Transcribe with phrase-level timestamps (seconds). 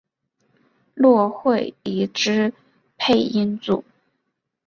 [0.95, 2.51] 骆慧怡之
[2.97, 3.83] 配音组。